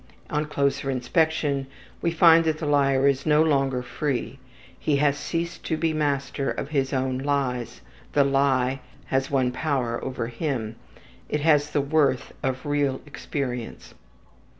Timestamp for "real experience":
12.69-13.93